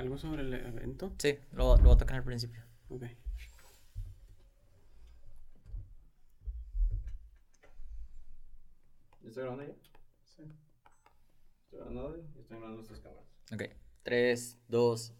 [0.00, 1.12] ¿Algo sobre el evento?
[1.18, 2.62] Sí, lo, lo voy a tocar al principio.
[2.88, 3.02] Ok.
[9.26, 9.74] ¿Está grabando ya?
[10.24, 10.42] Sí.
[11.64, 13.26] ¿Está grabando y están grabando nuestras cámaras?
[13.52, 13.62] Ok.
[14.02, 15.12] 3, 2.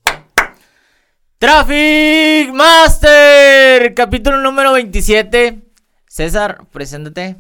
[1.37, 5.61] Traffic Master, capítulo número 27.
[6.09, 7.37] César, preséntate.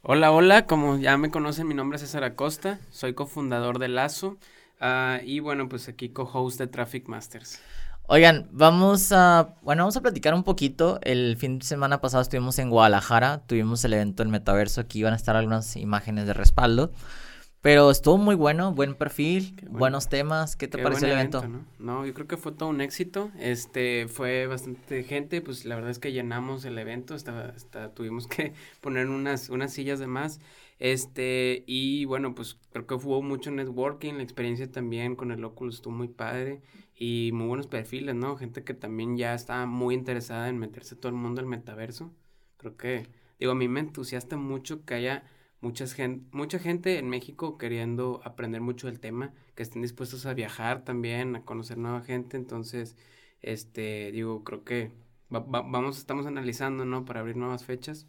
[0.00, 4.38] Hola, hola, como ya me conocen, mi nombre es César Acosta, soy cofundador de Lazo
[4.80, 7.60] ah, y bueno, pues aquí co-host de Traffic Masters.
[8.12, 10.98] Oigan, vamos a, bueno, vamos a platicar un poquito.
[11.02, 15.12] El fin de semana pasado estuvimos en Guadalajara, tuvimos el evento del metaverso, aquí iban
[15.12, 16.92] a estar algunas imágenes de respaldo.
[17.62, 19.78] Pero estuvo muy bueno, buen perfil, bueno.
[19.78, 20.56] buenos temas.
[20.56, 21.46] ¿Qué te Qué pareció el evento?
[21.46, 21.66] ¿no?
[21.78, 23.30] No, yo creo que fue todo un éxito.
[23.38, 28.26] Este, fue bastante gente, pues la verdad es que llenamos el evento, estaba, hasta tuvimos
[28.26, 30.40] que poner unas, unas sillas de más.
[30.78, 35.76] Este, y bueno, pues creo que hubo mucho networking, la experiencia también con el Oculus
[35.76, 36.62] estuvo muy padre
[36.96, 38.36] y muy buenos perfiles, ¿no?
[38.36, 42.10] Gente que también ya estaba muy interesada en meterse todo el mundo al metaverso.
[42.56, 43.06] Creo que,
[43.38, 45.24] digo, a mí me entusiasta mucho que haya
[45.60, 50.34] muchas gen- mucha gente en México queriendo aprender mucho del tema, que estén dispuestos a
[50.34, 52.96] viajar también, a conocer nueva gente, entonces,
[53.42, 54.92] este, digo, creo que
[55.34, 57.04] va- vamos, estamos analizando, ¿no?
[57.04, 58.06] Para abrir nuevas fechas.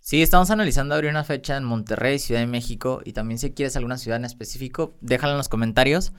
[0.00, 3.76] Sí, estamos analizando abrir una fecha en Monterrey, Ciudad de México, y también si quieres
[3.76, 6.12] alguna ciudad en específico, déjala en los comentarios.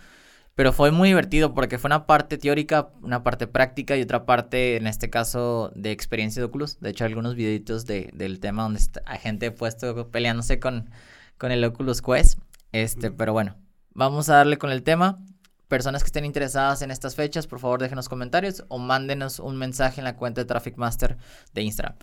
[0.55, 4.75] Pero fue muy divertido porque fue una parte teórica, una parte práctica y otra parte,
[4.75, 6.79] en este caso, de experiencia de Oculus.
[6.79, 10.91] De hecho, algunos videitos de, del tema donde está- hay gente puesto peleándose con,
[11.39, 12.39] con el Oculus Quest.
[12.71, 13.55] Este, pero bueno,
[13.93, 15.19] vamos a darle con el tema.
[15.67, 20.01] Personas que estén interesadas en estas fechas, por favor déjenos comentarios o mándenos un mensaje
[20.01, 21.17] en la cuenta de Traffic Master
[21.53, 21.95] de Instagram.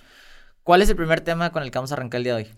[0.65, 2.51] ¿Cuál es el primer tema con el que vamos a arrancar el día de hoy?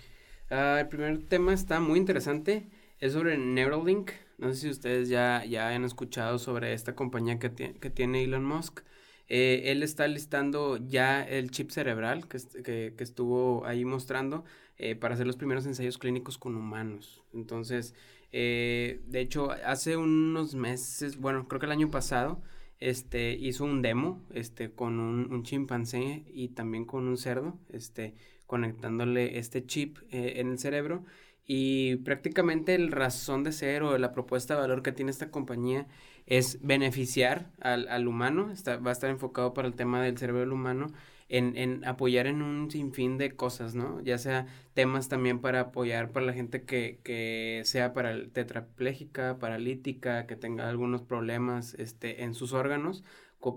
[0.50, 4.10] Ah, el primer tema está muy interesante, es sobre Neuralink.
[4.42, 8.44] No sé si ustedes ya, ya han escuchado sobre esta compañía que, que tiene Elon
[8.44, 8.80] Musk.
[9.28, 14.44] Eh, él está listando ya el chip cerebral que, que estuvo ahí mostrando
[14.78, 17.22] eh, para hacer los primeros ensayos clínicos con humanos.
[17.32, 17.94] Entonces,
[18.32, 22.42] eh, de hecho, hace unos meses, bueno, creo que el año pasado,
[22.80, 28.16] este, hizo un demo, este, con un, un chimpancé y también con un cerdo, este,
[28.48, 31.04] conectándole este chip eh, en el cerebro.
[31.46, 35.86] Y prácticamente el razón de ser o la propuesta de valor que tiene esta compañía
[36.26, 40.54] es beneficiar al, al humano, está, va a estar enfocado para el tema del cerebro
[40.54, 40.86] humano,
[41.28, 44.00] en, en apoyar en un sinfín de cosas, ¿no?
[44.02, 50.26] Ya sea temas también para apoyar para la gente que, que sea para tetrapléjica, paralítica,
[50.26, 53.02] que tenga algunos problemas este, en sus órganos,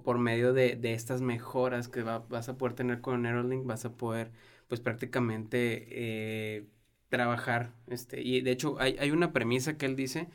[0.03, 3.85] por medio de, de estas mejoras que va- vas a poder tener con Neuralink, vas
[3.85, 4.31] a poder,
[4.67, 6.65] pues prácticamente, eh,
[7.09, 10.27] trabajar, este, y de hecho hay, hay una premisa que él dice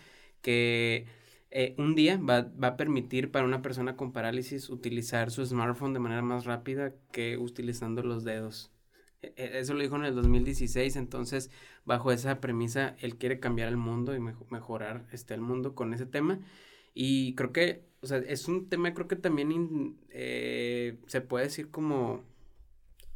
[0.42, 1.06] que
[1.50, 5.92] eh, un día va, va a permitir para una persona con parálisis utilizar su smartphone
[5.92, 8.70] de manera más rápida que utilizando los dedos.
[9.22, 11.50] E- e- Eso lo dijo en el 2016, entonces
[11.84, 15.92] bajo esa premisa él quiere cambiar el mundo y mejo- mejorar este, el mundo con
[15.94, 16.38] ese tema.
[16.94, 21.70] Y creo que, o sea, es un tema creo que también eh, se puede decir
[21.70, 22.22] como,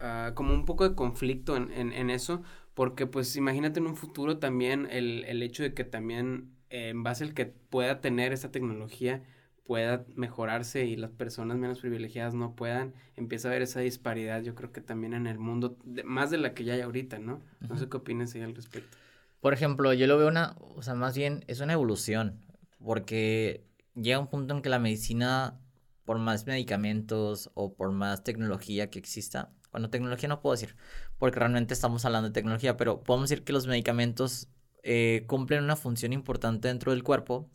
[0.00, 2.42] ah, como un poco de conflicto en, en eso,
[2.74, 7.02] porque pues imagínate en un futuro también el, el hecho de que también eh, en
[7.02, 9.22] base al que pueda tener esta tecnología
[9.64, 14.54] pueda mejorarse y las personas menos privilegiadas no puedan, empieza a haber esa disparidad, yo
[14.54, 17.40] creo que también en el mundo, de- más de la que ya hay ahorita, ¿no?
[17.60, 18.96] No sé qué opinas ahí al respecto.
[19.40, 22.40] Por ejemplo, yo lo veo una, o sea, más bien es una evolución,
[22.78, 23.64] porque
[23.94, 25.58] llega un punto en que la medicina,
[26.04, 30.76] por más medicamentos o por más tecnología que exista, bueno, tecnología no puedo decir,
[31.18, 34.48] porque realmente estamos hablando de tecnología, pero podemos decir que los medicamentos
[34.82, 37.48] eh, cumplen una función importante dentro del cuerpo,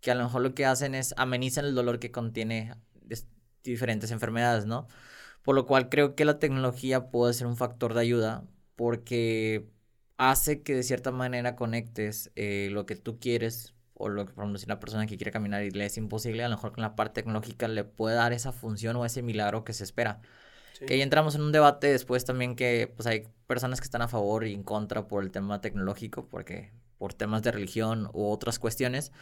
[0.00, 2.74] que a lo mejor lo que hacen es amenizan el dolor que contiene
[3.62, 4.88] diferentes enfermedades, ¿no?
[5.42, 8.44] Por lo cual creo que la tecnología puede ser un factor de ayuda,
[8.76, 9.68] porque
[10.18, 14.44] hace que de cierta manera conectes eh, lo que tú quieres o lo que, por
[14.44, 16.82] ejemplo, si una persona que quiere caminar y le es imposible, a lo mejor con
[16.82, 20.20] la parte tecnológica le puede dar esa función o ese milagro que se espera.
[20.78, 20.86] Sí.
[20.86, 24.08] Que ahí entramos en un debate después también que pues hay personas que están a
[24.08, 28.58] favor y en contra por el tema tecnológico, porque por temas de religión u otras
[28.58, 29.12] cuestiones,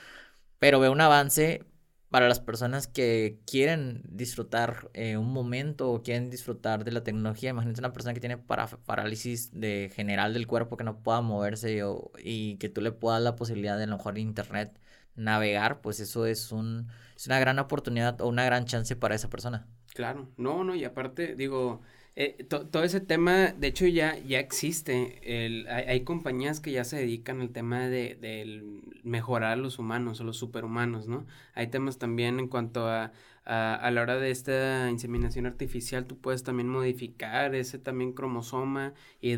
[0.59, 1.65] pero veo un avance
[2.11, 7.51] para las personas que quieren disfrutar eh, un momento o quieren disfrutar de la tecnología.
[7.51, 11.85] Imagínate una persona que tiene para- parálisis de general del cuerpo que no pueda moverse
[11.85, 14.79] o- y que tú le puedas la posibilidad de a lo mejor internet
[15.15, 19.29] navegar, pues eso es un es una gran oportunidad o una gran chance para esa
[19.29, 19.69] persona.
[19.95, 21.81] Claro, no, no, y aparte, digo,
[22.17, 26.85] eh, todo ese tema, de hecho ya, ya existe, el, hay, hay, compañías que ya
[26.85, 28.63] se dedican al tema de, de
[29.05, 31.27] mejorar a los humanos o los superhumanos, ¿no?
[31.55, 33.13] Hay temas también en cuanto a
[33.47, 39.37] a, la hora de esta inseminación artificial tú puedes también modificar ese también cromosoma y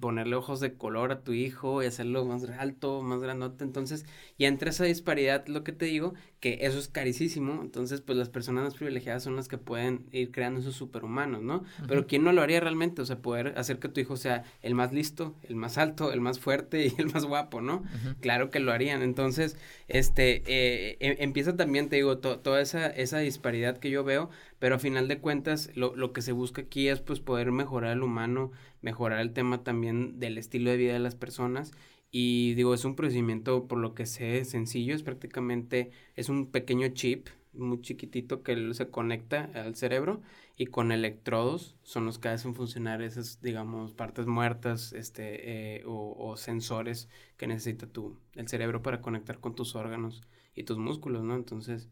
[0.00, 3.64] ponerle ojos de color a tu hijo y hacerlo más alto, más grandote.
[3.64, 4.06] Entonces,
[4.38, 7.60] ya entre esa disparidad, lo que te digo, que eso es carísimo.
[7.60, 11.64] Entonces, pues las personas más privilegiadas son las que pueden ir creando esos superhumanos, ¿no?
[11.86, 13.02] Pero ¿quién no lo haría realmente?
[13.02, 16.20] O sea, poder hacer que tu hijo sea el más listo, el más alto, el
[16.20, 17.82] más fuerte y el más guapo, ¿no?
[18.20, 18.99] Claro que lo harían.
[19.02, 19.56] Entonces,
[19.88, 24.76] este, eh, em, empieza también, te digo, toda esa, esa disparidad que yo veo, pero
[24.76, 28.02] a final de cuentas lo, lo que se busca aquí es pues poder mejorar el
[28.02, 28.52] humano,
[28.82, 31.72] mejorar el tema también del estilo de vida de las personas.
[32.12, 36.88] Y digo, es un procedimiento por lo que sé sencillo, es prácticamente, es un pequeño
[36.88, 40.22] chip muy chiquitito que se conecta al cerebro
[40.56, 46.14] y con electrodos son los que hacen funcionar esas, digamos, partes muertas este, eh, o,
[46.18, 50.22] o, sensores que necesita tu, el cerebro para conectar con tus órganos
[50.54, 51.34] y tus músculos, ¿no?
[51.36, 51.88] Entonces,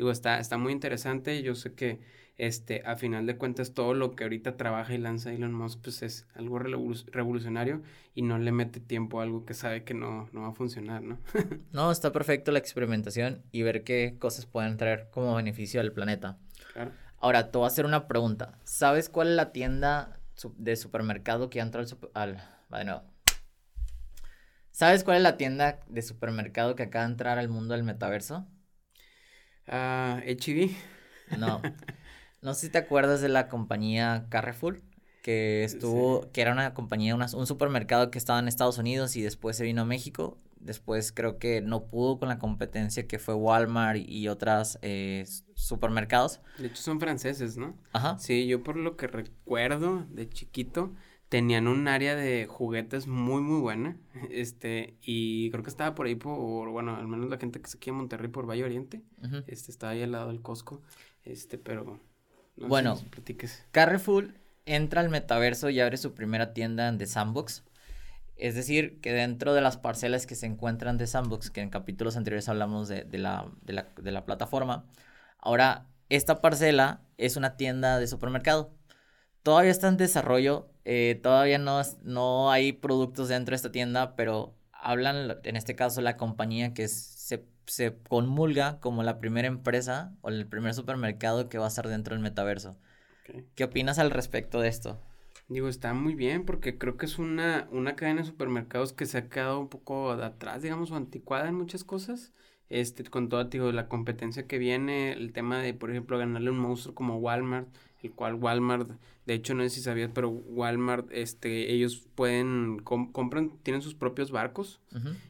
[0.00, 1.42] Digo, está, está muy interesante.
[1.42, 2.00] Yo sé que
[2.40, 6.00] este, a final de cuentas todo lo que ahorita trabaja y lanza Elon Musk pues
[6.00, 7.82] es algo revolucionario
[8.14, 11.02] y no le mete tiempo a algo que sabe que no, no va a funcionar,
[11.02, 11.18] ¿no?
[11.72, 16.38] no, está perfecto la experimentación y ver qué cosas pueden traer como beneficio al planeta.
[16.72, 16.92] Claro.
[17.18, 18.58] Ahora, te voy a hacer una pregunta.
[18.64, 20.18] ¿Sabes cuál es la tienda
[20.56, 21.88] de supermercado que entra al...
[22.14, 23.02] al bueno,
[24.70, 28.46] ¿Sabes cuál es la tienda de supermercado que acaba de entrar al mundo del metaverso?
[29.66, 30.70] Ah, HB.
[31.36, 31.60] No.
[32.42, 34.80] No sé si te acuerdas de la compañía Carrefour,
[35.22, 39.56] que estuvo, que era una compañía, un supermercado que estaba en Estados Unidos y después
[39.56, 40.38] se vino a México.
[40.58, 46.40] Después creo que no pudo con la competencia que fue Walmart y otras eh, supermercados.
[46.58, 47.74] De hecho son franceses, ¿no?
[47.92, 48.18] Ajá.
[48.18, 50.92] Sí, yo por lo que recuerdo de chiquito,
[51.30, 53.96] tenían un área de juguetes muy, muy buena.
[54.30, 57.78] Este, y creo que estaba por ahí por, bueno, al menos la gente que se
[57.78, 59.02] aquí en Monterrey por Valle Oriente.
[59.46, 60.82] Este, estaba ahí al lado del Costco.
[61.24, 62.00] Este, pero.
[62.60, 63.00] Bueno,
[63.70, 64.34] Carrefour
[64.66, 67.64] entra al metaverso y abre su primera tienda en The Sandbox.
[68.36, 72.16] Es decir, que dentro de las parcelas que se encuentran de Sandbox, que en capítulos
[72.16, 74.86] anteriores hablamos de, de, la, de, la, de la plataforma,
[75.38, 78.72] ahora esta parcela es una tienda de supermercado.
[79.42, 84.54] Todavía está en desarrollo, eh, todavía no, no hay productos dentro de esta tienda, pero
[84.80, 90.28] hablan, en este caso, la compañía que se, se conmulga como la primera empresa o
[90.28, 92.76] el primer supermercado que va a estar dentro del metaverso.
[93.54, 95.00] ¿Qué opinas al respecto de esto?
[95.48, 99.18] Digo, está muy bien porque creo que es una, una cadena de supermercados que se
[99.18, 102.32] ha quedado un poco de atrás, digamos, o anticuada en muchas cosas.
[102.68, 106.58] Este, con toda, digo, la competencia que viene, el tema de, por ejemplo, ganarle un
[106.58, 107.68] monstruo como Walmart,
[108.02, 108.90] el cual Walmart,
[109.26, 114.30] de hecho no sé si sabías, pero Walmart, este, ellos pueden, compran, tienen sus propios
[114.30, 114.80] barcos,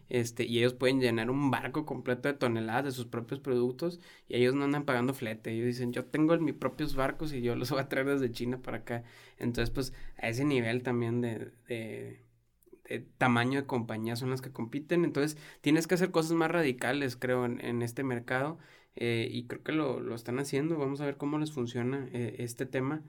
[0.09, 4.37] este, y ellos pueden llenar un barco completo de toneladas de sus propios productos, y
[4.37, 7.71] ellos no andan pagando flete, ellos dicen, yo tengo mis propios barcos y yo los
[7.71, 9.05] voy a traer desde China para acá,
[9.39, 12.23] entonces pues a ese nivel también de, de,
[12.89, 17.17] de tamaño de compañía son las que compiten, entonces tienes que hacer cosas más radicales,
[17.17, 18.59] creo, en, en este mercado,
[18.97, 20.79] eh, y creo que lo, lo, están haciendo.
[20.79, 23.03] Vamos a ver cómo les funciona eh, este tema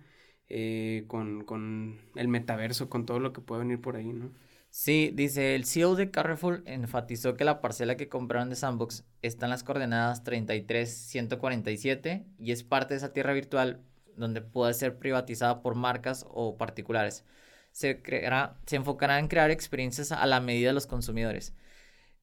[0.49, 4.31] eh, con, con, el metaverso, con todo lo que puede venir por ahí, ¿no?
[4.69, 9.45] Sí, dice, el CEO de Carrefour enfatizó que la parcela que compraron de Sandbox está
[9.45, 13.81] en las coordenadas 33-147 y es parte de esa tierra virtual
[14.15, 17.25] donde puede ser privatizada por marcas o particulares.
[17.71, 21.53] Se, creará, se enfocará en crear experiencias a la medida de los consumidores.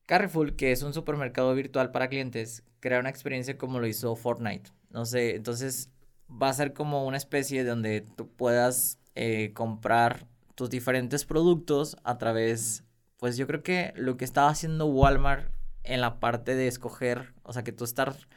[0.09, 4.71] Carrefour, que es un supermercado virtual para clientes, crea una experiencia como lo hizo Fortnite.
[4.89, 5.91] No sé, entonces
[6.31, 11.99] va a ser como una especie de donde tú puedas eh, comprar tus diferentes productos
[12.05, 12.85] a través,
[13.19, 15.53] pues yo creo que lo que estaba haciendo Walmart
[15.85, 18.29] en la parte de escoger, o sea, que tú estás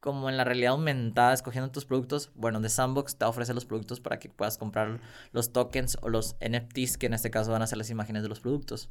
[0.00, 4.00] como en la realidad aumentada escogiendo tus productos, bueno, de Sandbox te ofrece los productos
[4.00, 7.66] para que puedas comprar los tokens o los NFTs, que en este caso van a
[7.66, 8.88] ser las imágenes de los productos.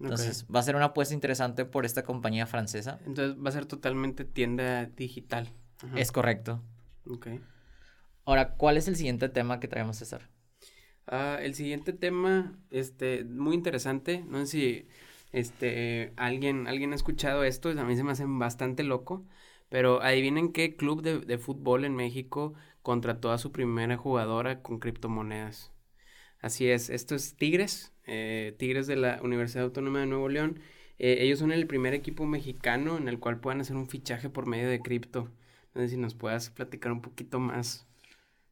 [0.00, 2.98] Entonces, va a ser una apuesta interesante por esta compañía francesa.
[3.06, 5.52] Entonces, va a ser totalmente tienda digital.
[5.94, 6.62] Es correcto.
[7.08, 7.28] Ok.
[8.24, 10.28] Ahora, ¿cuál es el siguiente tema que traemos, César?
[11.06, 14.24] Ah, el siguiente tema, este, muy interesante.
[14.28, 14.88] No sé si
[15.32, 19.24] este, alguien, alguien ha escuchado esto, a mí se me hace bastante loco.
[19.68, 24.78] Pero adivinen qué club de, de fútbol en México contrató a su primera jugadora con
[24.78, 25.72] criptomonedas.
[26.46, 30.60] Así es, esto es Tigres, eh, Tigres de la Universidad Autónoma de Nuevo León.
[30.96, 34.46] Eh, ellos son el primer equipo mexicano en el cual puedan hacer un fichaje por
[34.46, 35.28] medio de cripto.
[35.74, 37.88] No sé si nos puedas platicar un poquito más.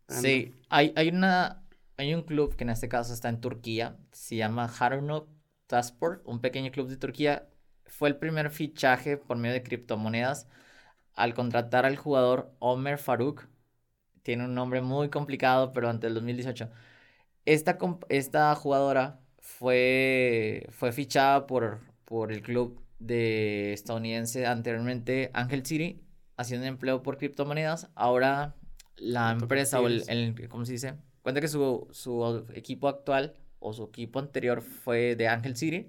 [0.08, 1.62] Sí, hay, hay una
[1.96, 5.28] hay un club que en este caso está en Turquía, se llama Harunok
[5.68, 7.48] Taspor, un pequeño club de Turquía.
[7.86, 10.48] Fue el primer fichaje por medio de criptomonedas
[11.14, 13.46] al contratar al jugador Omer Farouk.
[14.24, 16.68] Tiene un nombre muy complicado, pero ante el 2018.
[17.44, 26.00] Esta, esta jugadora fue, fue fichada por, por el club de estadounidense anteriormente Angel City,
[26.36, 27.90] haciendo empleo por criptomonedas.
[27.94, 28.54] Ahora
[28.96, 30.94] la empresa o el, ¿cómo se dice?
[31.22, 35.88] Cuenta que su, su equipo actual o su equipo anterior fue de Angel City.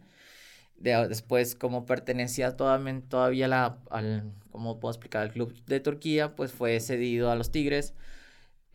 [0.78, 5.22] De, después, como pertenecía todavía, todavía la, al, ¿cómo puedo explicar?
[5.22, 7.94] Al club de Turquía, pues fue cedido a los Tigres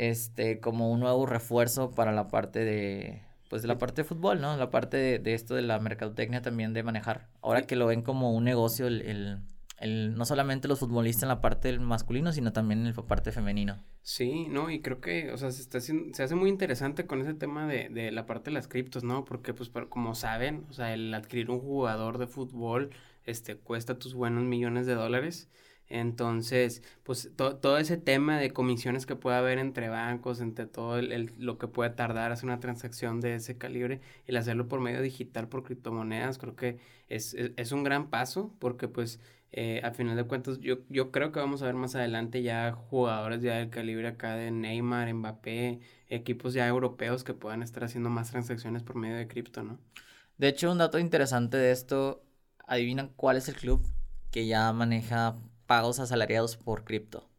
[0.00, 4.40] este, como un nuevo refuerzo para la parte de, pues de la parte de fútbol,
[4.40, 4.57] ¿no?
[4.57, 7.28] La parte de, de esto de la mercadotecnia también de manejar.
[7.42, 9.40] Ahora que lo ven como un negocio, el, el,
[9.78, 13.30] el, no solamente los futbolistas en la parte del masculino, sino también en la parte
[13.30, 13.76] femenino.
[14.00, 17.21] Sí, no, y creo que, o sea, se, está haciendo, se hace muy interesante con
[17.21, 19.26] ese tema de, de la parte de las criptos, ¿no?
[19.26, 22.88] Porque, pues, como saben, o sea, el adquirir un jugador de fútbol,
[23.26, 25.50] este, cuesta tus buenos millones de dólares.
[25.91, 31.33] Entonces, pues todo ese tema de comisiones que puede haber entre bancos, entre todo el,
[31.37, 35.49] lo que puede tardar hacer una transacción de ese calibre, el hacerlo por medio digital,
[35.49, 36.79] por criptomonedas, creo que
[37.09, 39.19] es, es, un gran paso porque pues
[39.51, 42.71] eh, a final de cuentas yo, yo creo que vamos a ver más adelante ya
[42.71, 48.11] jugadores ya del calibre acá de Neymar, Mbappé, equipos ya europeos que puedan estar haciendo
[48.11, 49.81] más transacciones por medio de cripto, ¿no?
[50.39, 52.23] De hecho, un dato interesante de esto,
[52.65, 53.85] adivina cuál es el club
[54.31, 55.37] que ya maneja
[55.71, 57.31] pagos asalariados por cripto.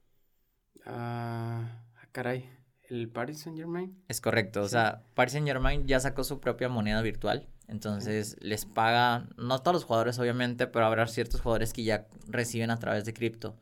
[0.86, 2.50] Ah, ah, caray.
[2.88, 4.02] ¿El Paris Saint Germain?
[4.08, 8.64] Es correcto, o sea, Paris Saint Germain ya sacó su propia moneda virtual, entonces les
[8.64, 13.04] paga, no todos los jugadores obviamente, pero habrá ciertos jugadores que ya reciben a través
[13.04, 13.58] de cripto.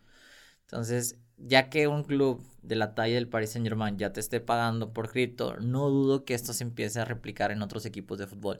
[0.61, 4.39] Entonces, ya que un club de la talla del Paris Saint Germain ya te esté
[4.39, 8.27] pagando por cripto, no dudo que esto se empiece a replicar en otros equipos de
[8.27, 8.59] fútbol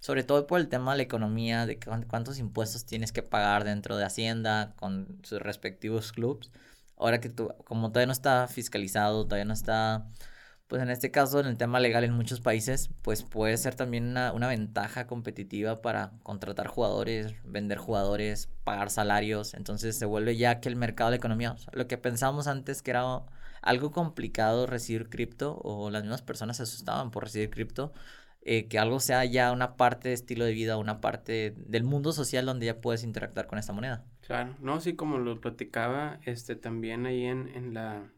[0.00, 3.96] sobre todo por el tema de la economía, de cuántos impuestos tienes que pagar dentro
[3.96, 6.50] de Hacienda con sus respectivos clubes.
[6.96, 10.06] Ahora que tú, como todavía no está fiscalizado, todavía no está,
[10.68, 14.16] pues en este caso, en el tema legal en muchos países, pues puede ser también
[14.16, 19.54] una, ventaja competitiva para contratar jugadores, vender jugadores, pagar salarios.
[19.54, 22.92] Entonces se vuelve ya que el mercado de la economía, lo que pensamos antes que
[22.92, 23.22] era
[23.62, 27.92] algo complicado recibir cripto o las mismas personas se asustaban por recibir cripto,
[28.42, 32.12] eh, que algo sea ya una parte de estilo de vida, una parte del mundo
[32.12, 34.04] social donde ya puedes interactuar con esta moneda.
[34.26, 38.10] Claro, no, sí, como lo platicaba este también ahí en, en la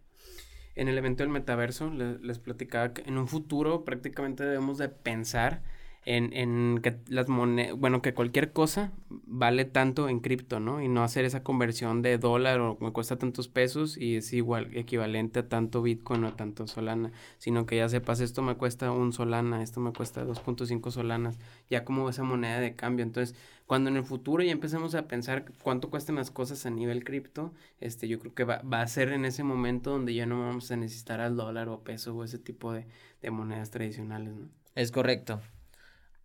[0.74, 5.62] en el evento del metaverso, les platicaba que en un futuro prácticamente debemos de pensar
[6.04, 10.82] en, en que las monedas, bueno, que cualquier cosa vale tanto en cripto, ¿no?
[10.82, 14.70] Y no hacer esa conversión de dólar o me cuesta tantos pesos y es igual,
[14.76, 18.90] equivalente a tanto Bitcoin o a tanto Solana, sino que ya sepas, esto me cuesta
[18.90, 21.38] un Solana, esto me cuesta 2.5 Solanas,
[21.70, 23.04] ya como esa moneda de cambio.
[23.04, 27.04] Entonces, cuando en el futuro ya empecemos a pensar cuánto cuestan las cosas a nivel
[27.04, 30.40] cripto, este, yo creo que va, va a ser en ese momento donde ya no
[30.40, 32.86] vamos a necesitar al dólar o peso o ese tipo de,
[33.22, 34.48] de monedas tradicionales, ¿no?
[34.74, 35.40] Es correcto.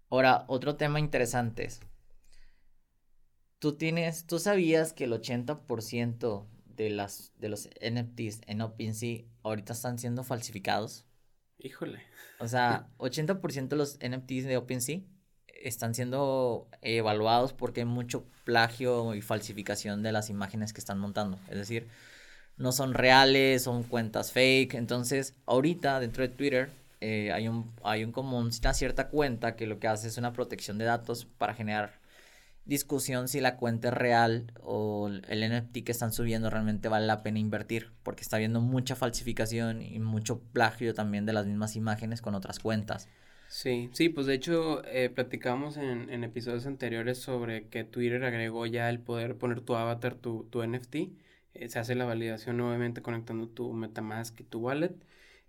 [0.09, 1.81] Ahora, otro tema interesante es,
[3.59, 9.73] tú tienes, tú sabías que el 80% de, las, de los NFTs en OpenSea ahorita
[9.73, 11.05] están siendo falsificados.
[11.57, 12.01] Híjole.
[12.39, 15.01] O sea, 80% de los NFTs de OpenSea
[15.47, 21.39] están siendo evaluados porque hay mucho plagio y falsificación de las imágenes que están montando.
[21.49, 21.87] Es decir,
[22.57, 24.75] no son reales, son cuentas fake.
[24.75, 26.69] Entonces, ahorita dentro de Twitter
[27.01, 30.33] eh, hay, un, hay un como una cierta cuenta que lo que hace es una
[30.33, 31.99] protección de datos para generar
[32.65, 37.23] discusión si la cuenta es real o el NFT que están subiendo realmente vale la
[37.23, 42.21] pena invertir, porque está habiendo mucha falsificación y mucho plagio también de las mismas imágenes
[42.21, 43.07] con otras cuentas.
[43.47, 48.89] Sí, sí, pues de hecho eh, platicamos en, episodios anteriores sobre que Twitter agregó ya
[48.89, 50.95] el poder poner tu avatar, tu, tu NFT.
[51.53, 54.93] Eh, se hace la validación nuevamente conectando tu Metamask y tu wallet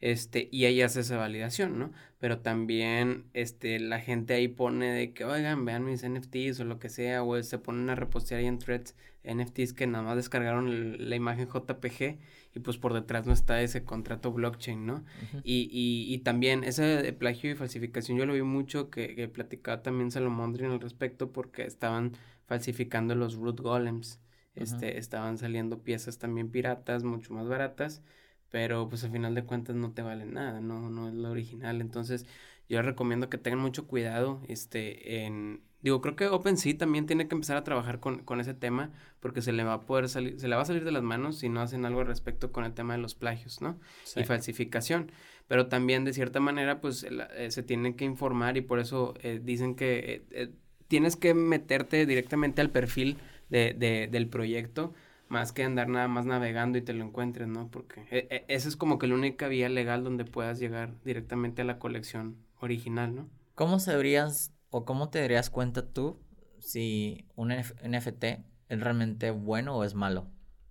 [0.00, 1.92] este, y ahí hace esa validación, ¿no?
[2.18, 6.78] Pero también, este, la gente ahí pone de que, oigan, vean mis NFTs o lo
[6.78, 11.08] que sea, o se ponen a repostear ahí en threads NFTs que nada más descargaron
[11.08, 12.18] la imagen JPG
[12.54, 15.04] y pues por detrás no está ese contrato blockchain, ¿no?
[15.42, 19.28] y, y, y, también ese de plagio y falsificación yo lo vi mucho que, que
[19.28, 22.12] platicaba también Salomondrin al respecto porque estaban
[22.46, 24.20] falsificando los root golems,
[24.54, 28.02] este, estaban saliendo piezas también piratas, mucho más baratas,
[28.50, 31.80] pero pues al final de cuentas no te vale nada, no, no es lo original.
[31.80, 32.26] Entonces
[32.68, 37.28] yo les recomiendo que tengan mucho cuidado este, en, Digo, creo que OpenSea también tiene
[37.28, 38.90] que empezar a trabajar con, con, ese tema
[39.20, 41.38] porque se le va a poder salir, se le va a salir de las manos
[41.38, 43.78] si no hacen algo al respecto con el tema de los plagios, ¿no?
[44.16, 45.12] Y falsificación.
[45.46, 49.40] Pero también de cierta manera, pues eh, se tienen que informar y por eso eh,
[49.42, 50.50] dicen que eh,
[50.88, 53.16] tienes que meterte directamente al perfil
[53.48, 54.94] de, de, del proyecto
[55.28, 57.68] más que andar nada más navegando y te lo encuentres, ¿no?
[57.70, 61.78] Porque esa es como que la única vía legal donde puedas llegar directamente a la
[61.78, 63.28] colección original, ¿no?
[63.54, 66.20] ¿Cómo sabrías o cómo te darías cuenta tú
[66.58, 68.24] si un NFT
[68.68, 70.28] es realmente bueno o es malo?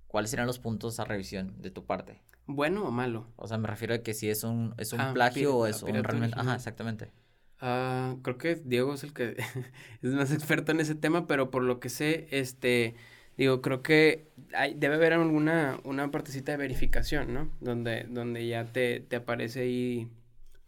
[0.07, 2.21] ¿Cuáles serían los puntos a revisión de tu parte?
[2.45, 3.27] ¿Bueno o malo?
[3.35, 5.83] O sea, me refiero a que si es un, es un ah, plagio o es
[5.83, 6.39] un realmente...
[6.39, 7.11] Ajá, exactamente.
[7.59, 9.35] Ah, creo que Diego es el que
[10.01, 12.95] es más experto en ese tema, pero por lo que sé, este,
[13.37, 17.51] digo, creo que hay, debe haber alguna, una partecita de verificación, ¿no?
[17.61, 20.11] Donde, donde ya te, te aparece ahí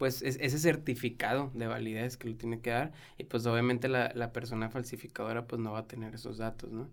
[0.00, 4.32] pues ese certificado de validez que lo tiene que dar y pues obviamente la, la,
[4.32, 6.90] persona falsificadora pues no va a tener esos datos, ¿no?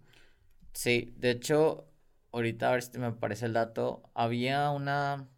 [0.73, 1.87] Sí, de hecho,
[2.33, 5.29] ahorita a ver si me aparece el dato, había una,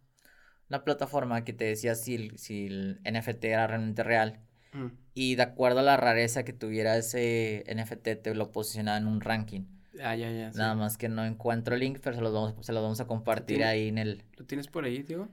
[0.68, 4.40] una plataforma que te decía si el, si el NFT era realmente real
[4.72, 4.86] mm.
[5.14, 9.20] y de acuerdo a la rareza que tuviera ese NFT te lo posicionaba en un
[9.20, 9.79] ranking.
[9.98, 10.50] Ah, ya, ya.
[10.50, 13.06] Nada más que no encuentro el link, pero se los vamos, se los vamos a
[13.06, 14.22] compartir ahí en el...
[14.36, 15.28] ¿Lo tienes por ahí, Diego?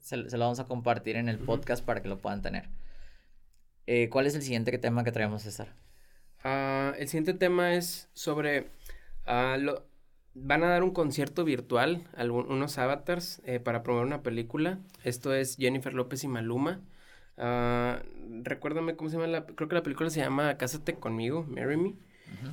[0.00, 2.68] Se, lo vamos a compartir en el podcast para que lo puedan tener.
[3.86, 5.74] Eh, ¿Cuál es el siguiente tema que traemos, César?
[6.44, 8.70] Uh, el siguiente tema es sobre...
[9.26, 9.86] Uh, lo,
[10.34, 14.78] van a dar un concierto virtual, unos avatars, eh, para promover una película.
[15.02, 16.80] Esto es Jennifer López y Maluma.
[17.36, 18.00] Uh,
[18.42, 19.46] recuérdame cómo se llama la...
[19.46, 21.94] Creo que la película se llama Cásate conmigo, Marry Me.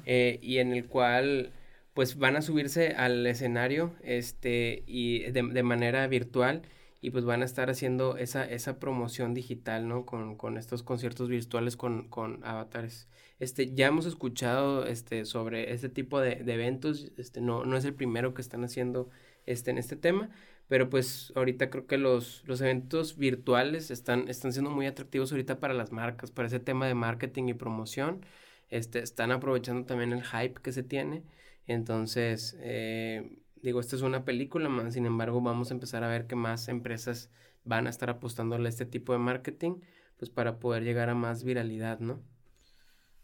[0.05, 1.51] Eh, y en el cual
[1.93, 6.63] pues van a subirse al escenario este y de, de manera virtual
[7.03, 10.05] y pues van a estar haciendo esa, esa promoción digital, ¿no?
[10.05, 13.09] Con, con estos conciertos virtuales con, con, avatares.
[13.39, 17.83] Este, ya hemos escuchado este, sobre este tipo de, de, eventos, este, no, no es
[17.83, 19.09] el primero que están haciendo
[19.45, 20.29] este, en este tema,
[20.69, 25.59] pero pues ahorita creo que los, los eventos virtuales están, están siendo muy atractivos ahorita
[25.59, 28.25] para las marcas, para ese tema de marketing y promoción,
[28.69, 31.23] este, están aprovechando también el hype que se tiene,
[31.67, 32.57] entonces...
[32.59, 36.35] Eh, Digo, esta es una película, más sin embargo vamos a empezar a ver que
[36.35, 37.29] más empresas
[37.63, 39.79] van a estar apostándole a este tipo de marketing,
[40.17, 42.21] pues para poder llegar a más viralidad, ¿no?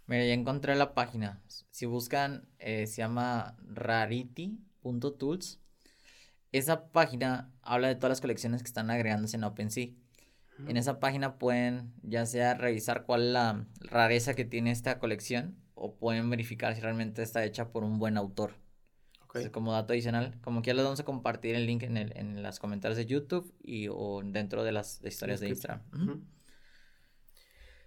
[0.07, 1.41] Mira, ya encontré la página.
[1.71, 5.59] Si buscan, eh, se llama rarity.tools.
[6.53, 9.89] Esa página habla de todas las colecciones que están agregándose en OpenSea.
[10.67, 15.55] En esa página pueden ya sea revisar cuál es la rareza que tiene esta colección
[15.73, 18.53] o pueden verificar si realmente está hecha por un buen autor
[19.51, 22.41] como dato adicional, como que ya les vamos a compartir el link en, el, en
[22.41, 25.81] los comentarios de YouTube y o dentro de las historias de Instagram.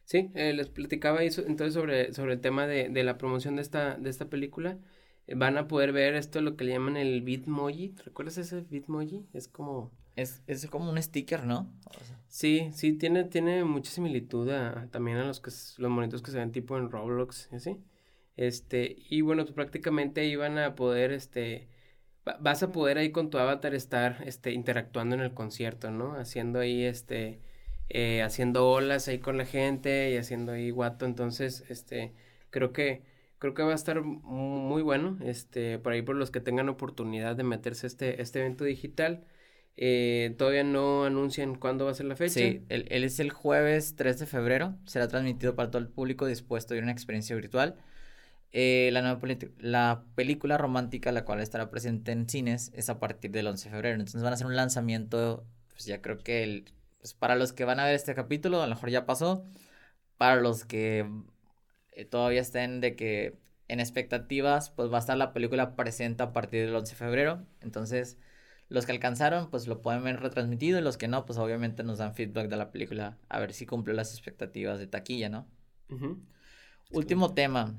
[0.04, 3.62] Sí, eh, les platicaba eso, entonces sobre, sobre el tema de, de, la promoción de
[3.62, 4.78] esta, de esta película.
[5.26, 7.94] Eh, van a poder ver esto, lo que le llaman el Bitmoji.
[8.04, 9.26] ¿Recuerdas ese Bitmoji?
[9.32, 9.92] Es como...
[10.14, 11.72] Es, es como un sticker, ¿no?
[12.32, 16.38] Sí, sí, tiene, tiene mucha similitud a, también a los, que, los monitos que se
[16.38, 17.76] ven tipo en Roblox, ¿sí?
[18.36, 21.68] Este, y bueno, pues prácticamente iban a poder, este,
[22.40, 26.14] vas a poder ahí con tu avatar estar, este, interactuando en el concierto, ¿no?
[26.14, 27.40] Haciendo ahí, este,
[27.90, 32.14] eh, haciendo olas ahí con la gente y haciendo ahí guato, entonces, este,
[32.50, 33.02] creo que,
[33.38, 37.36] creo que va a estar muy bueno, este, por ahí por los que tengan oportunidad
[37.36, 39.26] de meterse este, este evento digital.
[39.76, 42.34] Eh, todavía no anuncian cuándo va a ser la fecha.
[42.34, 44.76] Sí, él, él, es el jueves 3 de febrero.
[44.84, 47.76] Será transmitido para todo el público dispuesto a una experiencia virtual.
[48.54, 49.18] Eh, la, nueva
[49.58, 53.70] la película romántica, la cual estará presente en cines, es a partir del 11 de
[53.70, 53.94] febrero.
[53.94, 57.64] Entonces van a hacer un lanzamiento, pues ya creo que el, pues para los que
[57.64, 59.44] van a ver este capítulo, a lo mejor ya pasó.
[60.18, 61.06] Para los que
[61.92, 66.32] eh, todavía estén de que en expectativas, pues va a estar la película presente a
[66.32, 67.46] partir del 11 de febrero.
[67.62, 68.18] Entonces,
[68.72, 71.98] los que alcanzaron, pues lo pueden ver retransmitido y los que no, pues obviamente nos
[71.98, 75.46] dan feedback de la película a ver si cumple las expectativas de taquilla, ¿no?
[76.90, 77.78] Último tema,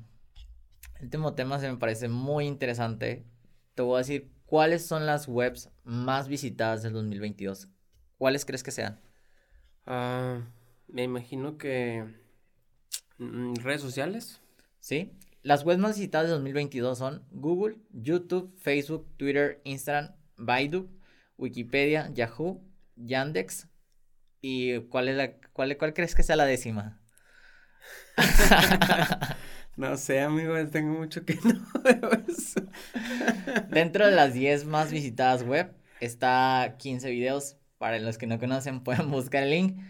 [0.98, 3.26] el último tema se me parece muy interesante.
[3.74, 7.68] Te voy a decir cuáles son las webs más visitadas del 2022.
[8.16, 9.00] ¿Cuáles crees que sean?
[9.86, 10.42] Ah,
[10.86, 12.04] me imagino que
[13.18, 14.40] mm, redes sociales.
[14.78, 15.12] Sí.
[15.42, 20.88] Las webs más visitadas del 2022 son Google, YouTube, Facebook, Twitter, Instagram, Baidu,
[21.36, 22.62] Wikipedia, Yahoo,
[22.96, 23.68] Yandex.
[24.40, 27.00] ¿Y cuál es la cuál, cuál crees que sea la décima?
[29.76, 32.60] No sé, amigo, tengo mucho que no veo eso.
[33.70, 37.56] Dentro de las 10 más visitadas web está 15 videos.
[37.78, 39.80] Para los que no conocen, pueden buscar el link.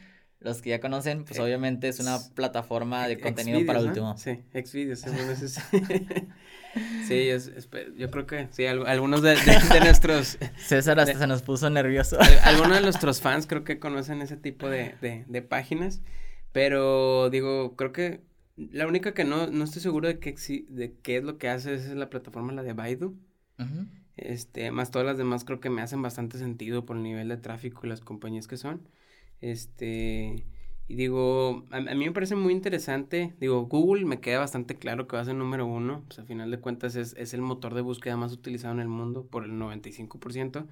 [0.40, 4.16] los que ya conocen, pues obviamente es una plataforma de contenido para último.
[4.16, 5.10] Sí, Xvideos, sí.
[7.06, 7.50] Sí, es,
[7.96, 9.36] yo creo que sí, algunos de,
[9.80, 10.38] nuestros...
[10.56, 12.18] César hasta se nos puso nervioso.
[12.42, 16.02] algunos de nuestros fans creo que conocen ese tipo de, de, páginas,
[16.52, 18.20] pero digo, creo que
[18.56, 20.34] la única que no, no estoy seguro de, que,
[20.68, 23.16] de qué es lo que hace es la plataforma, la de Baidu.
[24.16, 27.36] Este, más todas las demás creo que me hacen bastante sentido por el nivel de
[27.36, 28.88] tráfico y las compañías que son.
[29.40, 30.46] Este,
[30.86, 33.34] y digo, a, mí me parece muy interesante.
[33.40, 36.04] Digo, Google me queda bastante claro que va a ser número uno.
[36.06, 39.26] Pues a final de cuentas es, el motor de búsqueda más utilizado en el mundo
[39.26, 40.66] por el 95%.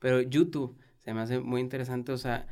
[0.00, 2.12] Pero YouTube se me hace muy interesante.
[2.12, 2.46] O sea,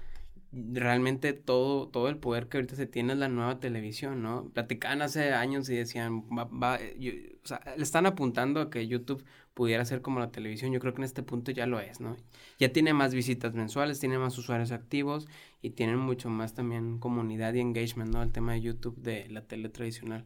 [0.53, 4.49] realmente todo, todo el poder que ahorita se tiene es la nueva televisión, ¿no?
[4.55, 9.23] Platicaban hace años y decían, o sea, le están apuntando a que YouTube
[9.55, 12.17] pudiera ser como la televisión, yo creo que en este punto ya lo es, ¿no?
[12.59, 15.29] Ya tiene más visitas mensuales, tiene más usuarios activos
[15.61, 18.23] y tienen mucho más también comunidad y engagement, ¿no?
[18.23, 20.25] El tema de YouTube de la tele tradicional.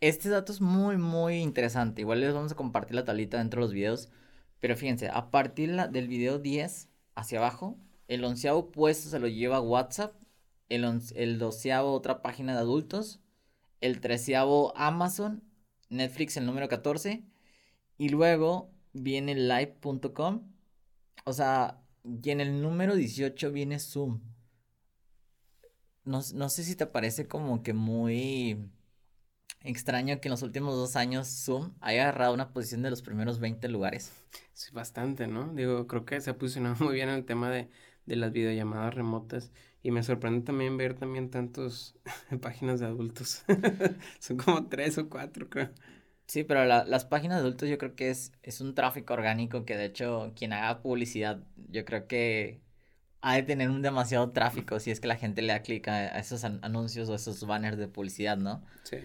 [0.00, 2.02] Este dato es muy, muy interesante.
[2.02, 4.10] Igual les vamos a compartir la tablita dentro de los videos.
[4.60, 9.60] Pero fíjense, a partir del video 10 hacia abajo, el onceavo puesto se lo lleva
[9.60, 10.14] WhatsApp.
[10.68, 10.84] El,
[11.14, 13.20] el doceavo otra página de adultos.
[13.80, 15.42] El treceavo Amazon.
[15.88, 17.24] Netflix el número 14.
[17.96, 20.52] Y luego viene live.com.
[21.24, 24.20] O sea, y en el número 18 viene Zoom.
[26.04, 28.70] No, no, sé si te parece como que muy
[29.62, 33.38] extraño que en los últimos dos años Zoom haya agarrado una posición de los primeros
[33.40, 34.12] 20 lugares.
[34.52, 35.54] Sí, bastante, ¿no?
[35.54, 37.70] Digo, creo que se ha posicionado muy bien en el tema de,
[38.04, 39.50] de las videollamadas remotas.
[39.82, 41.96] Y me sorprende también ver también tantos
[42.42, 43.44] páginas de adultos.
[44.18, 45.70] Son como tres o cuatro, creo.
[46.26, 49.76] Sí, pero las páginas de adultos yo creo que es, es un tráfico orgánico que
[49.76, 52.62] de hecho quien haga publicidad yo creo que
[53.20, 56.18] ha de tener un demasiado tráfico si es que la gente le da clic a,
[56.18, 58.64] esos anuncios o esos banners de publicidad, ¿no?
[58.84, 58.98] Sí.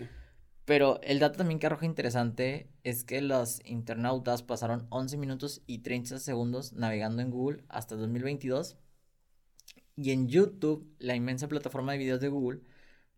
[0.65, 5.79] Pero el dato también que arroja interesante es que los internautas pasaron 11 minutos y
[5.79, 8.77] 30 segundos navegando en Google hasta 2022
[9.95, 12.62] y en YouTube, la inmensa plataforma de videos de Google,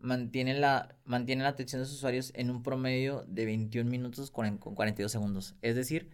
[0.01, 4.57] mantiene la, mantiene la atención de sus usuarios en un promedio de 21 minutos con
[4.57, 5.55] 42 segundos.
[5.61, 6.09] Es decir,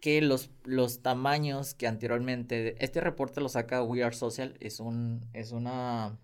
[0.00, 2.82] que los, los tamaños que anteriormente...
[2.84, 6.18] Este reporte lo saca We Are Social, es, un, es una...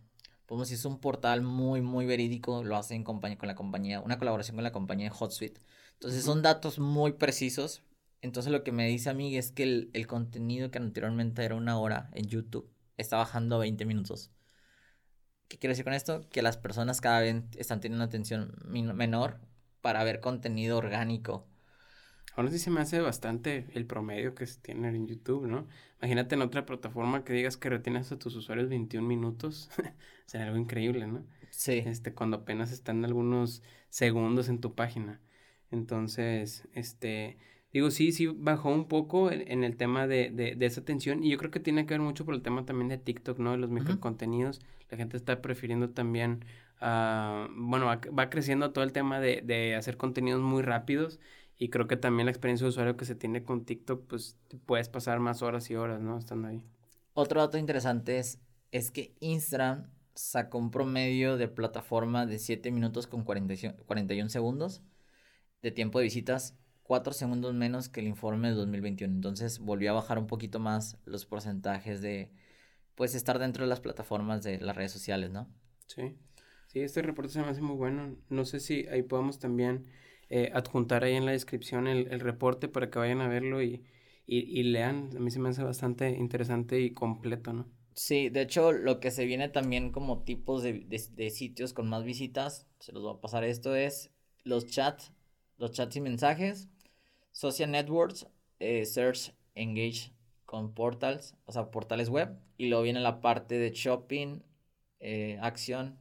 [0.47, 4.01] Podemos decir, es un portal muy, muy verídico, lo hace en compañía, con la compañía,
[4.01, 5.61] una colaboración con la compañía HotSuite.
[5.95, 7.83] Entonces son datos muy precisos.
[8.21, 11.55] Entonces lo que me dice a mí es que el, el contenido que anteriormente era
[11.55, 14.31] una hora en YouTube está bajando a 20 minutos.
[15.51, 16.25] ¿Qué quiero decir con esto?
[16.31, 19.41] Que las personas cada vez están teniendo una atención menor
[19.81, 21.45] para ver contenido orgánico.
[22.37, 25.67] Ahora sí se me hace bastante el promedio que se tiene en YouTube, ¿no?
[25.99, 29.69] Imagínate en otra plataforma que digas que retienes a tus usuarios 21 minutos.
[30.27, 31.27] Sería algo increíble, ¿no?
[31.51, 31.83] Sí.
[31.85, 35.21] Este, cuando apenas están algunos segundos en tu página.
[35.73, 37.39] Entonces, este,
[37.73, 41.39] Digo, sí, sí bajó un poco en, el tema de, de, esa atención y yo
[41.39, 43.53] creo que tiene que ver mucho por el tema también de TikTok, ¿no?
[43.53, 44.61] De los microcontenidos.
[44.91, 46.45] La gente está prefiriendo también,
[46.83, 51.21] uh, bueno, va, creciendo todo el tema de, de hacer contenidos muy rápidos
[51.59, 54.89] y creo que también la experiencia de usuario que se tiene con TikTok, pues puedes
[54.89, 56.19] pasar más horas y horas, ¿no?
[56.19, 56.65] Estando ahí.
[57.13, 58.41] Otro dato interesante es,
[58.73, 64.83] es que Instagram sacó un promedio de plataforma de 7 minutos con 41 segundos
[65.63, 66.57] de tiempo de visitas
[66.91, 69.15] cuatro segundos menos que el informe de 2021.
[69.15, 72.33] Entonces volvió a bajar un poquito más los porcentajes de,
[72.97, 75.49] pues, estar dentro de las plataformas de las redes sociales, ¿no?
[75.87, 76.17] Sí.
[76.67, 78.17] Sí, este reporte se me hace muy bueno.
[78.29, 79.87] No sé si ahí podemos también
[80.31, 83.85] eh, adjuntar ahí en la descripción el, reporte para que vayan a verlo y,
[84.27, 85.11] y, lean.
[85.17, 87.69] A mí se me hace bastante interesante y completo, ¿no?
[87.95, 92.03] Sí, de hecho, lo que se viene también como tipos de, de sitios con más
[92.03, 94.11] visitas, se los voy a pasar esto, es
[94.43, 95.13] los chats,
[95.57, 96.69] los chats y mensajes,
[97.33, 98.27] Social Networks,
[98.59, 100.13] eh, Search, Engage
[100.47, 102.37] con portals, o sea, portales web.
[102.57, 104.43] Y luego viene la parte de shopping,
[104.99, 105.99] eh, acción.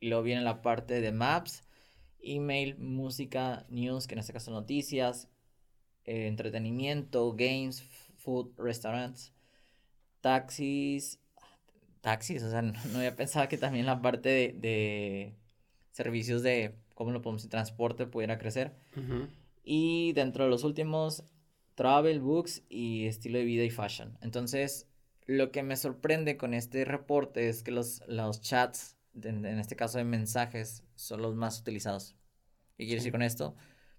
[0.00, 1.62] Y luego viene la parte de maps,
[2.20, 5.28] email, música, news, que en este caso noticias,
[6.04, 7.82] eh, entretenimiento, games,
[8.16, 9.32] food, restaurants,
[10.20, 11.20] taxis.
[12.00, 15.34] Taxis, o sea, no, había pensado que también la parte de,
[15.92, 17.48] servicios de, ¿cómo lo podemos?
[17.48, 18.72] Transporte pudiera crecer.
[19.62, 21.24] Y dentro de los últimos,
[21.74, 24.18] travel, books y estilo de vida y fashion.
[24.20, 24.88] Entonces,
[25.26, 29.98] lo que me sorprende con este reporte es que los, los chats, en, este caso
[29.98, 32.16] de mensajes, son los más utilizados.
[32.76, 33.54] ¿Qué quiere decir con esto?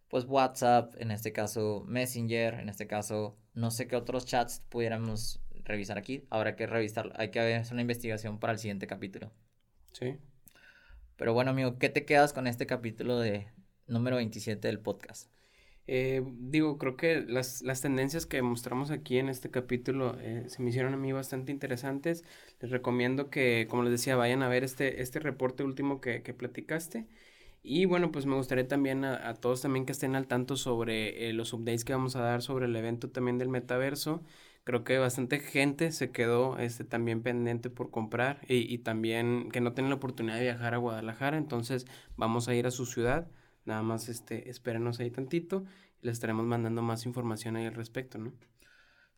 [0.10, 5.42] Pues WhatsApp, en este caso Messenger, en este caso no sé qué otros chats pudiéramos
[5.64, 6.26] revisar aquí.
[6.30, 9.32] Habrá que revisar, hay que hacer una investigación para el siguiente capítulo.
[9.94, 10.18] Sí.
[11.16, 13.48] Pero bueno, amigo, ¿qué te quedas con este capítulo de
[13.88, 15.30] número 27 del podcast?
[15.88, 20.62] Eh, digo, creo que las, las, tendencias que mostramos aquí en este capítulo eh, se
[20.62, 22.24] me hicieron a mí bastante interesantes.
[22.62, 26.34] Les recomiendo que, como les decía, vayan a ver este, este reporte último que, que
[26.34, 27.06] platicaste.
[27.64, 31.34] Y bueno, pues me gustaría también a, todos también que estén al tanto sobre eh,
[31.34, 34.22] los updates que vamos a dar sobre el evento también del metaverso.
[34.66, 39.62] Creo que bastante gente se quedó este, también pendiente por comprar y, y también que
[39.62, 41.38] no tienen la oportunidad de viajar a Guadalajara.
[41.38, 41.86] Entonces
[42.18, 43.28] vamos a ir a su ciudad
[43.66, 45.64] Nada más este, espérenos ahí tantito
[46.02, 48.34] y les estaremos mandando más información ahí al respecto, ¿no?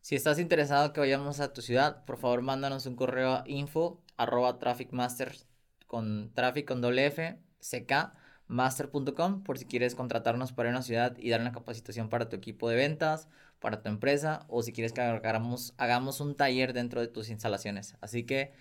[0.00, 4.00] Si estás interesado que vayamos a tu ciudad, por favor mándanos un correo a info
[4.16, 5.46] arroba trafficmasters
[5.86, 8.12] con traffic con doble F, ck,
[8.46, 12.68] master.com por si quieres contratarnos para una ciudad y dar una capacitación para tu equipo
[12.68, 13.28] de ventas,
[13.58, 17.96] para tu empresa o si quieres que hagamos, hagamos un taller dentro de tus instalaciones.
[18.00, 18.52] Así que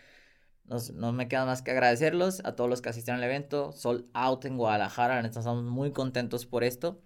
[0.68, 3.72] no me queda más que agradecerlos a todos los que asistieron al evento.
[3.72, 5.20] Sold out en Guadalajara.
[5.22, 7.02] Estamos muy contentos por esto.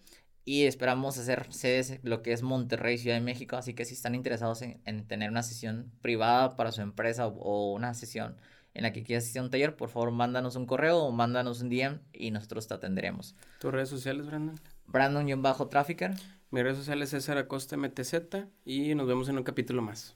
[0.46, 3.56] Y esperamos hacer sedes lo que es Monterrey, Ciudad de México.
[3.56, 7.94] Así que si están interesados en, tener una sesión privada para su empresa o, una
[7.94, 8.38] sesión
[8.74, 11.62] en la que quieras asistir a un taller, por favor mándanos un correo o mándanos
[11.62, 13.36] un DM y nosotros te atenderemos.
[13.60, 14.56] ¿Tus redes sociales, Brandon?
[14.88, 16.16] Brandon-Trafficker.
[16.52, 18.16] Mis redes sociales es César Acosta MTZ
[18.66, 20.16] y nos vemos en un capítulo más.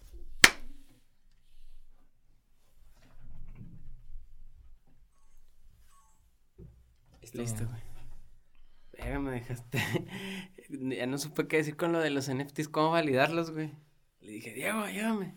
[7.33, 7.81] Listo, güey.
[8.93, 9.79] Venga, me dejaste.
[10.69, 13.71] ya no supe qué decir con lo de los NFTs, cómo validarlos, güey.
[14.21, 15.35] Le dije, Diego, ayúdame.